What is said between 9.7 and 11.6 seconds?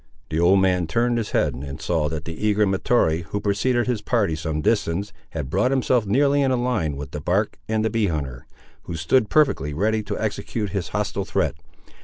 ready to execute his hostile threat.